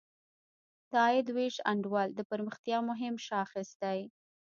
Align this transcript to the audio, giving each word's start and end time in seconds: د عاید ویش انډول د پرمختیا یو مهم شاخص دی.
د 0.89 0.91
عاید 1.03 1.27
ویش 1.35 1.55
انډول 1.71 2.09
د 2.15 2.19
پرمختیا 2.29 2.75
یو 2.79 2.87
مهم 2.89 3.15
شاخص 3.27 3.69
دی. 3.81 3.99